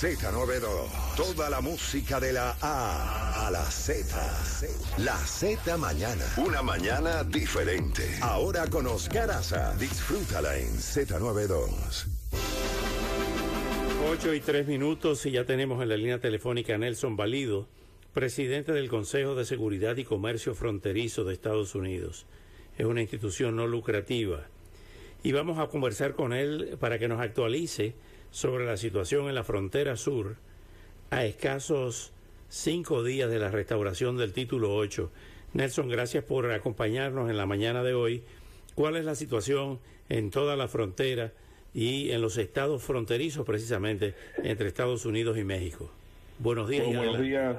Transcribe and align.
Z92. 0.00 1.14
Toda 1.14 1.50
la 1.50 1.60
música 1.60 2.18
de 2.18 2.32
la 2.32 2.56
A 2.62 3.46
a 3.46 3.50
la 3.50 3.62
Z. 3.62 4.16
La 4.96 5.14
Z 5.14 5.76
mañana. 5.76 6.24
Una 6.38 6.62
mañana 6.62 7.22
diferente. 7.22 8.08
Ahora 8.22 8.66
con 8.68 8.86
Oscar 8.86 9.30
Aza. 9.30 9.76
Disfrútala 9.76 10.56
en 10.56 10.68
Z92. 10.68 12.06
8 14.10 14.32
y 14.32 14.40
3 14.40 14.66
minutos 14.66 15.26
y 15.26 15.32
ya 15.32 15.44
tenemos 15.44 15.82
en 15.82 15.90
la 15.90 15.98
línea 15.98 16.18
telefónica 16.18 16.76
a 16.76 16.78
Nelson 16.78 17.18
Valido, 17.18 17.68
presidente 18.14 18.72
del 18.72 18.88
Consejo 18.88 19.34
de 19.34 19.44
Seguridad 19.44 19.98
y 19.98 20.04
Comercio 20.04 20.54
Fronterizo 20.54 21.24
de 21.24 21.34
Estados 21.34 21.74
Unidos. 21.74 22.24
Es 22.78 22.86
una 22.86 23.02
institución 23.02 23.54
no 23.54 23.66
lucrativa. 23.66 24.46
Y 25.22 25.32
vamos 25.32 25.58
a 25.58 25.66
conversar 25.66 26.14
con 26.14 26.32
él 26.32 26.78
para 26.80 26.98
que 26.98 27.06
nos 27.06 27.20
actualice 27.20 27.92
sobre 28.30 28.66
la 28.66 28.76
situación 28.76 29.28
en 29.28 29.34
la 29.34 29.44
frontera 29.44 29.96
sur 29.96 30.36
a 31.10 31.24
escasos 31.24 32.12
cinco 32.48 33.02
días 33.02 33.30
de 33.30 33.38
la 33.38 33.50
restauración 33.50 34.16
del 34.16 34.32
título 34.32 34.74
8. 34.74 35.10
Nelson, 35.54 35.88
gracias 35.88 36.24
por 36.24 36.50
acompañarnos 36.50 37.30
en 37.30 37.36
la 37.36 37.46
mañana 37.46 37.82
de 37.82 37.94
hoy. 37.94 38.22
¿Cuál 38.74 38.96
es 38.96 39.04
la 39.04 39.14
situación 39.14 39.80
en 40.08 40.30
toda 40.30 40.56
la 40.56 40.68
frontera 40.68 41.32
y 41.74 42.10
en 42.10 42.20
los 42.20 42.38
estados 42.38 42.82
fronterizos 42.82 43.44
precisamente 43.44 44.14
entre 44.42 44.68
Estados 44.68 45.04
Unidos 45.06 45.36
y 45.38 45.44
México? 45.44 45.92
Buenos 46.38 46.68
días. 46.68 46.86
Bueno, 46.86 47.02
buenos 47.02 47.22
días. 47.22 47.56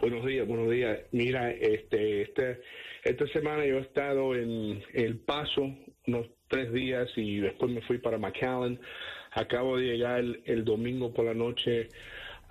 Buenos 0.00 0.24
días, 0.24 0.46
buenos 0.46 0.70
días. 0.70 1.00
Mira, 1.12 1.50
este, 1.50 2.22
este, 2.22 2.62
esta 3.04 3.26
semana 3.28 3.66
yo 3.66 3.78
he 3.78 3.80
estado 3.80 4.34
en 4.34 4.82
El 4.94 5.18
Paso 5.18 5.74
unos 6.06 6.26
tres 6.48 6.72
días 6.72 7.08
y 7.16 7.40
después 7.40 7.70
me 7.70 7.82
fui 7.82 7.98
para 7.98 8.18
McAllen. 8.18 8.80
Acabo 9.32 9.76
de 9.76 9.86
llegar 9.86 10.24
el 10.44 10.64
domingo 10.64 11.12
por 11.12 11.24
la 11.24 11.34
noche 11.34 11.88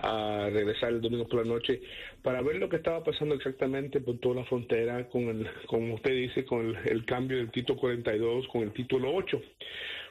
a 0.02 0.50
regresar 0.52 0.94
el 0.94 1.02
domingo 1.02 1.28
por 1.28 1.46
la 1.46 1.54
noche 1.54 1.82
para 2.22 2.42
ver 2.42 2.58
lo 2.58 2.70
que 2.70 2.78
estaba 2.78 3.04
pasando 3.04 3.36
exactamente 3.36 4.00
por 4.00 4.18
toda 4.20 4.36
la 4.36 4.46
frontera 4.46 5.08
con 5.10 5.24
el, 5.24 5.48
como 5.66 5.96
usted 5.96 6.12
dice, 6.12 6.46
con 6.46 6.76
el, 6.86 7.06
cambio 7.06 7.38
del 7.38 7.52
título 7.52 7.80
42 7.80 8.48
con 8.48 8.64
el 8.64 8.72
título 8.72 9.14
8. 9.14 9.42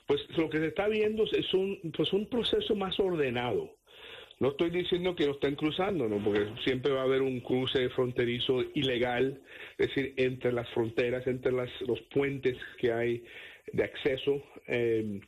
Pues 0.07 0.27
lo 0.37 0.49
que 0.49 0.59
se 0.59 0.67
está 0.69 0.89
viendo 0.89 1.25
es 1.25 1.53
un, 1.55 1.93
pues 1.97 2.13
un 2.13 2.27
proceso 2.27 2.75
más 2.75 2.99
ordenado. 3.01 3.75
No 4.41 4.51
estoy 4.51 4.71
diciendo 4.71 5.17
que 5.17 5.27
lo 5.27 5.33
estén 5.33 5.57
cruzando, 5.57 6.09
¿no? 6.09 6.23
porque 6.23 6.47
siempre 6.65 6.93
va 6.93 7.01
a 7.01 7.05
haber 7.05 7.23
un 7.23 7.41
cruce 7.41 7.89
fronterizo 7.91 8.63
ilegal, 8.75 9.41
es 9.79 9.89
decir, 9.89 10.15
entre 10.17 10.53
las 10.53 10.69
fronteras, 10.71 11.27
entre 11.27 11.53
las, 11.53 11.69
los 11.83 12.01
puentes 12.03 12.57
que 12.79 12.93
hay 12.93 13.25
de 13.73 13.85
acceso. 13.85 14.43
Eh, 14.69 15.21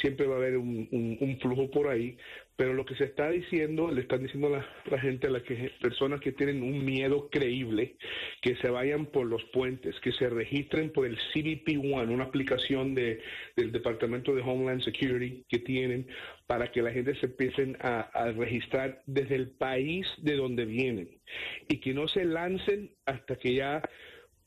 siempre 0.00 0.26
va 0.26 0.34
a 0.34 0.38
haber 0.38 0.56
un, 0.56 1.38
flujo 1.40 1.70
por 1.70 1.88
ahí, 1.88 2.16
pero 2.56 2.72
lo 2.72 2.84
que 2.84 2.94
se 2.96 3.04
está 3.04 3.30
diciendo, 3.30 3.90
le 3.90 4.02
están 4.02 4.22
diciendo 4.22 4.54
a 4.54 4.64
la, 4.90 4.98
gente, 4.98 5.26
a 5.26 5.30
las 5.30 5.42
que, 5.42 5.70
personas 5.80 6.20
que 6.20 6.32
tienen 6.32 6.62
un 6.62 6.84
miedo 6.84 7.28
creíble, 7.30 7.96
que 8.40 8.56
se 8.56 8.70
vayan 8.70 9.06
por 9.06 9.26
los 9.26 9.44
puentes, 9.52 9.98
que 10.00 10.12
se 10.12 10.30
registren 10.30 10.90
por 10.90 11.06
el 11.06 11.16
CBP 11.16 11.78
One, 11.92 12.14
una 12.14 12.24
aplicación 12.24 12.94
de, 12.94 13.20
del 13.56 13.72
Departamento 13.72 14.34
de 14.34 14.42
Homeland 14.42 14.82
Security 14.82 15.44
que 15.48 15.58
tienen 15.58 16.06
para 16.46 16.70
que 16.70 16.82
la 16.82 16.92
gente 16.92 17.14
se 17.16 17.26
empiecen 17.26 17.76
a, 17.80 18.32
registrar 18.36 19.02
desde 19.06 19.34
el 19.34 19.50
país 19.50 20.06
de 20.18 20.36
donde 20.36 20.64
vienen 20.64 21.08
y 21.68 21.78
que 21.78 21.92
no 21.92 22.08
se 22.08 22.24
lancen 22.24 22.90
hasta 23.04 23.36
que 23.36 23.54
ya 23.54 23.82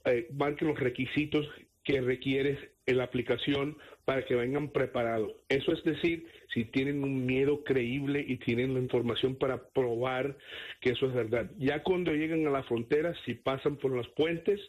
eh, 0.06 0.28
marquen 0.32 0.70
los 0.70 0.80
requisitos 0.80 1.48
que 1.90 2.02
requiere 2.02 2.70
en 2.86 2.98
la 2.98 3.06
aplicación 3.06 3.76
para 4.06 4.24
que 4.24 4.36
vengan 4.36 4.70
preparados. 4.70 5.32
Eso 5.50 5.74
es 5.74 5.84
decir, 5.84 6.28
si 6.54 6.66
tienen 6.66 7.04
un 7.04 7.26
miedo 7.26 7.64
creíble 7.64 8.24
y 8.28 8.38
tienen 8.38 8.76
la 8.76 8.80
información 8.80 9.36
para 9.38 9.70
probar 9.70 10.38
que 10.82 10.92
eso 10.92 11.08
es 11.08 11.16
verdad. 11.16 11.50
Ya 11.58 11.82
cuando 11.82 12.14
llegan 12.14 12.46
a 12.46 12.52
la 12.52 12.62
frontera, 12.62 13.16
si 13.26 13.34
pasan 13.34 13.78
por 13.78 13.90
los 13.90 14.08
puentes, 14.10 14.62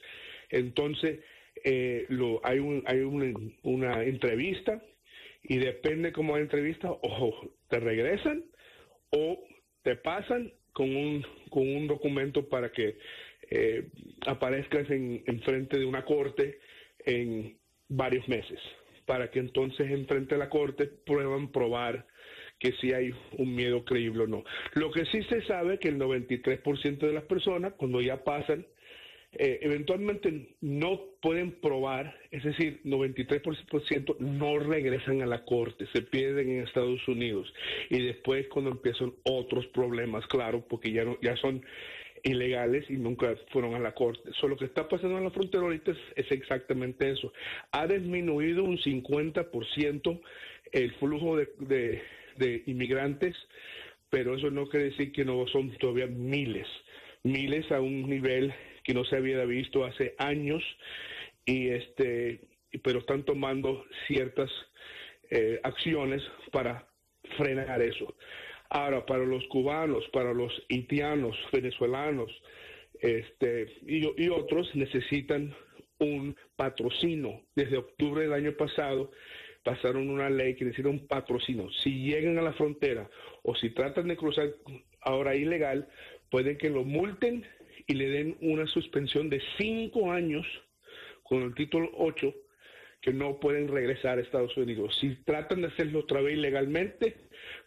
entonces 0.49 1.21
eh, 1.63 2.07
lo, 2.09 2.41
hay, 2.43 2.59
un, 2.59 2.83
hay 2.87 3.01
una 3.01 4.03
entrevista 4.03 4.83
y 5.43 5.59
depende 5.59 6.13
cómo 6.13 6.37
la 6.37 6.43
entrevista, 6.43 6.91
o 6.91 7.53
te 7.69 7.81
regresan 7.81 8.45
o 9.11 9.45
te 9.83 9.95
pasan 9.97 10.55
con 10.73 10.97
un, 10.97 11.27
con 11.51 11.69
un 11.69 11.87
documento 11.87 12.49
para 12.49 12.73
que 12.73 12.97
eh, 13.51 13.89
aparezcas 14.27 14.89
en 14.91 15.43
frente 15.43 15.79
de 15.79 15.85
una 15.85 16.07
corte 16.07 16.61
en 17.07 17.59
varios 17.89 18.29
meses 18.29 18.59
para 19.07 19.31
que 19.31 19.41
entonces 19.41 19.91
enfrente 19.91 20.37
a 20.37 20.39
la 20.39 20.49
corte 20.49 20.87
prueban 20.87 21.51
probar 21.51 22.07
que 22.61 22.73
si 22.81 22.93
hay 22.93 23.11
un 23.39 23.55
miedo 23.55 23.85
creíble 23.85 24.25
o 24.25 24.27
no. 24.27 24.45
Lo 24.75 24.93
que 24.93 25.07
sí 25.07 25.23
se 25.25 25.43
sabe 25.43 25.79
que 25.79 25.89
el 25.89 25.99
93% 25.99 26.99
de 26.99 27.13
las 27.13 27.25
personas 27.25 27.73
cuando 27.73 28.01
ya 28.01 28.23
pasan 28.23 28.67
eh, 29.33 29.61
eventualmente 29.63 30.57
no 30.61 31.01
pueden 31.23 31.53
probar, 31.61 32.17
es 32.33 32.43
decir, 32.43 32.81
93% 32.85 34.17
no 34.19 34.59
regresan 34.59 35.23
a 35.23 35.27
la 35.27 35.45
corte, 35.45 35.87
se 35.93 36.03
pierden 36.03 36.51
en 36.51 36.65
Estados 36.65 37.07
Unidos 37.07 37.53
y 37.91 38.03
después 38.03 38.49
cuando 38.49 38.73
empiezan 38.73 39.13
otros 39.23 39.67
problemas, 39.69 40.27
claro, 40.27 40.65
porque 40.69 40.91
ya 40.91 41.05
no, 41.05 41.17
ya 41.23 41.37
son 41.37 41.65
ilegales 42.23 42.89
y 42.91 42.95
nunca 42.95 43.35
fueron 43.51 43.75
a 43.75 43.79
la 43.79 43.93
corte. 43.93 44.31
So, 44.41 44.49
lo 44.49 44.57
que 44.57 44.65
está 44.67 44.89
pasando 44.89 45.19
en 45.19 45.25
la 45.25 45.31
frontera 45.31 45.63
ahorita 45.63 45.93
es, 46.17 46.31
exactamente 46.31 47.11
eso. 47.11 47.33
Ha 47.73 47.87
disminuido 47.87 48.65
un 48.65 48.79
50% 48.79 50.21
el 50.73 50.95
flujo 50.95 51.37
de, 51.37 52.03
de, 52.37 52.63
inmigrantes, 52.67 53.37
pero 54.09 54.37
eso 54.37 54.51
no 54.51 54.69
quiere 54.69 54.87
decir 54.87 55.13
que 55.13 55.25
no 55.25 55.47
son 55.49 55.71
todavía 55.79 56.07
miles, 56.07 56.67
miles 57.23 57.71
a 57.73 57.81
un 57.81 58.09
nivel 58.09 58.53
que 58.85 58.95
no 58.95 59.05
se 59.05 59.17
había 59.17 59.45
visto 59.45 59.85
hace 59.85 60.15
años 60.19 60.63
y 61.45 61.69
este 61.69 62.41
pero 62.83 63.01
están 63.01 63.25
tomando 63.25 63.85
ciertas 64.07 64.49
eh, 65.31 65.61
acciones 65.65 66.23
para 66.53 66.87
frenar 67.37 67.83
eso. 67.83 68.15
Ahora, 68.71 69.05
para 69.05 69.25
los 69.25 69.45
cubanos, 69.49 70.09
para 70.13 70.33
los 70.33 70.53
haitianos, 70.71 71.37
venezolanos 71.53 72.31
este, 73.01 73.67
y, 73.87 74.29
otros 74.29 74.75
necesitan 74.77 75.55
un 75.99 76.37
patrocinio. 76.57 77.43
Desde 77.57 77.79
octubre 77.79 78.23
del 78.23 78.33
año 78.33 78.53
pasado 78.53 79.11
pasaron 79.65 80.09
una 80.09 80.31
ley 80.31 80.55
que 80.55 80.65
necesita 80.65 80.89
un 80.89 81.07
patrocinio. 81.07 81.71
Si 81.83 82.05
llegan 82.05 82.39
a 82.39 82.43
la 82.43 82.53
frontera 82.53 83.11
o 83.43 83.55
si 83.57 83.71
tratan 83.71 84.09
de 84.09 84.17
cruzar 84.17 84.55
ahora 85.01 85.35
ilegal, 85.35 85.89
pueden 86.31 86.57
que 86.57 86.71
lo 86.71 86.85
multen 86.85 87.45
y 87.89 87.95
le 87.95 88.09
den 88.09 88.37
una 88.41 88.67
suspensión 88.67 89.29
de 89.29 89.43
cinco 89.59 90.13
años 90.13 90.47
con 91.25 91.43
el 91.43 91.55
título 91.55 91.91
8 91.97 92.33
que 93.01 93.13
no 93.13 93.41
pueden 93.41 93.69
regresar 93.69 94.19
a 94.19 94.21
Estados 94.21 94.57
Unidos. 94.57 94.97
Si 95.01 95.15
tratan 95.25 95.63
de 95.63 95.69
hacerlo 95.69 96.01
otra 96.01 96.21
vez 96.21 96.37
ilegalmente, 96.37 97.17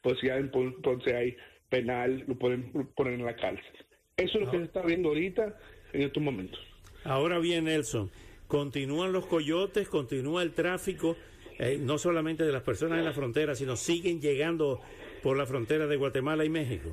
pues 0.02 0.22
ya 0.22 0.38
entonces 0.38 1.14
hay 1.14 1.36
penal, 1.70 2.24
lo 2.28 2.36
pueden 2.36 2.72
poner 2.96 3.14
en 3.14 3.26
la 3.26 3.36
cárcel. 3.36 3.74
Eso 4.16 4.38
es 4.38 4.46
lo 4.46 4.52
que 4.52 4.58
se 4.58 4.64
está 4.66 4.84
viendo 4.84 5.10
ahorita 5.10 5.58
en 5.94 6.02
estos 6.04 6.22
momentos. 6.22 6.60
Ahora 7.04 7.40
bien, 7.40 7.66
Nelson, 7.66 8.12
continúan 8.48 9.12
los 9.12 9.26
coyotes, 9.26 9.90
continúa 9.90 10.44
el 10.44 10.54
tráfico, 10.54 11.18
eh, 11.58 11.78
no 11.80 11.98
solamente 11.98 12.44
de 12.44 12.52
las 12.52 12.62
personas 12.62 13.00
en 13.00 13.06
la 13.06 13.14
frontera, 13.14 13.56
sino 13.56 13.76
siguen 13.76 14.22
llegando 14.22 14.82
por 15.24 15.36
la 15.36 15.46
frontera 15.46 15.88
de 15.88 15.96
Guatemala 15.96 16.46
y 16.46 16.50
México. 16.50 16.92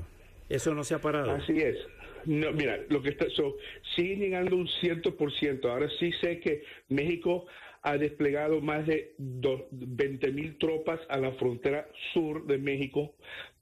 Eso 0.48 0.75
no 0.75 0.82
se 0.82 0.94
ha 0.94 1.00
parado. 1.00 1.31
Así 1.32 1.58
es. 1.58 1.76
No, 2.25 2.52
mira, 2.52 2.78
lo 2.88 3.02
que 3.02 3.11
está, 3.11 3.28
so, 3.31 3.56
siguen 3.94 4.20
llegando 4.20 4.56
un 4.56 4.69
cierto 4.69 5.17
por 5.17 5.32
ciento. 5.32 5.70
Ahora 5.70 5.88
sí 5.99 6.12
sé 6.20 6.40
que 6.40 6.62
México 6.88 7.46
ha 7.82 7.96
desplegado 7.96 8.61
más 8.61 8.87
de 8.87 9.14
20 9.19 10.32
mil 10.32 10.58
tropas 10.58 11.00
a 11.08 11.19
la 11.19 11.32
frontera 11.32 11.88
sur 12.12 12.46
de 12.46 12.58
México 12.58 13.14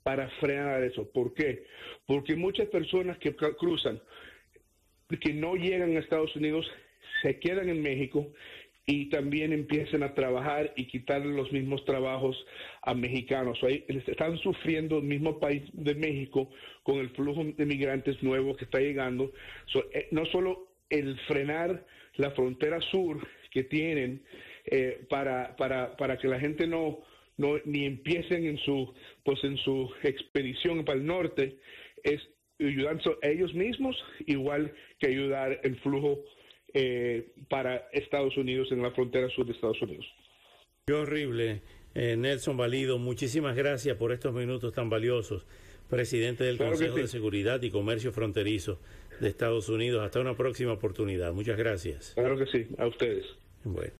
para 0.03 0.29
frenar 0.41 0.83
eso. 0.83 1.09
¿Por 1.11 1.35
qué? 1.35 1.65
Porque 2.07 2.35
muchas 2.35 2.69
personas 2.69 3.19
que 3.19 3.35
cruzan, 3.35 4.01
que 5.21 5.33
no 5.33 5.55
llegan 5.55 5.97
a 5.97 6.01
Estados 6.01 6.35
Unidos, 6.35 6.69
se 7.23 7.39
quedan 7.39 7.69
en 7.69 7.83
México 7.83 8.33
y 8.91 9.11
también 9.11 9.53
empiezan 9.53 10.03
a 10.03 10.15
trabajar 10.15 10.73
y 10.75 10.87
quitar 10.87 11.21
los 11.21 11.53
mismos 11.53 11.85
trabajos 11.85 12.35
a 12.81 12.95
mexicanos. 12.95 13.59
están 13.63 14.39
sufriendo 14.39 14.97
el 14.97 15.05
mismo 15.05 15.39
país 15.39 15.63
de 15.75 15.95
México 15.95 16.49
con 16.85 16.97
el 16.97 17.11
flujo 17.11 17.45
de 17.45 17.67
migrantes 17.67 18.23
nuevos 18.23 18.57
que 18.57 18.65
está 18.65 18.81
llegando. 18.81 19.31
Eh, 19.93 20.09
no 20.11 20.25
solo 20.25 20.69
el 20.89 21.19
frenar 21.27 21.85
la 22.17 22.31
frontera 22.31 22.81
sur, 22.81 23.19
que 23.51 23.65
tienen 23.65 24.23
eh, 24.65 25.05
para, 25.11 25.55
para, 25.57 25.95
para 25.99 26.17
que 26.17 26.29
la 26.29 26.41
gente 26.41 26.67
no, 26.67 27.01
no 27.37 27.59
ni 27.67 27.85
empiecen 27.85 28.47
en 28.47 28.57
su 28.57 28.95
pues 29.23 29.45
en 29.45 29.59
su 29.59 29.91
expedición 30.03 30.87
para 30.87 30.99
el 30.99 31.07
norte 31.07 31.59
es 32.03 32.21
ayudar 32.59 32.99
a 33.23 33.27
ellos 33.27 33.53
mismos 33.55 33.97
igual 34.27 34.73
que 34.99 35.09
ayudar 35.09 35.61
el 35.63 35.77
flujo 35.81 36.25
eh, 36.75 37.33
para 37.49 37.89
Estados 37.93 38.37
Unidos 38.37 38.69
en 38.73 38.83
la 38.83 38.91
frontera 38.91 39.29
sur 39.31 39.47
de 39.47 39.53
Estados 39.53 39.81
Unidos. 39.83 40.07
Qué 40.87 40.95
horrible, 40.95 41.63
eh, 41.95 42.17
Nelson 42.17 42.57
Valido. 42.57 42.99
Muchísimas 42.99 43.57
gracias 43.57 43.97
por 43.97 44.13
estos 44.13 44.35
minutos 44.35 44.73
tan 44.73 44.89
valiosos, 44.89 45.47
presidente 45.89 46.45
del 46.45 46.59
Consejo 46.59 46.97
de 46.97 47.09
Seguridad 47.09 47.63
y 47.63 47.71
Comercio 47.71 48.13
Fronterizo 48.13 48.81
de 49.21 49.29
Estados 49.29 49.69
Unidos. 49.69 50.03
Hasta 50.03 50.21
una 50.21 50.37
próxima 50.37 50.73
oportunidad. 50.73 51.33
Muchas 51.33 51.59
gracias. 51.59 52.13
Claro 52.15 52.39
que 52.39 52.47
sí, 52.47 52.67
a 52.79 52.87
ustedes. 52.87 53.27
Bueno. 53.65 53.93